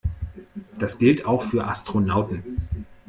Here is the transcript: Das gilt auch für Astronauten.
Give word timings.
Das 0.79 0.97
gilt 0.97 1.25
auch 1.25 1.43
für 1.43 1.67
Astronauten. 1.67 2.87